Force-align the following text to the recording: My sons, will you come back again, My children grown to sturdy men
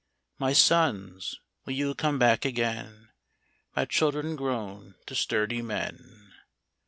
My 0.39 0.51
sons, 0.53 1.39
will 1.63 1.73
you 1.73 1.93
come 1.93 2.17
back 2.17 2.43
again, 2.43 3.09
My 3.75 3.85
children 3.85 4.35
grown 4.35 4.95
to 5.05 5.13
sturdy 5.13 5.61
men 5.61 6.33